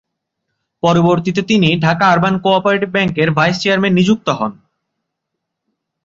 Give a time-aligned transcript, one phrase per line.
[0.83, 4.51] পরবর্তীতে তিনি Dhaka urban cooperative ব্যাংকের ভাইস চেয়ারম্যান নিযুক্ত হন।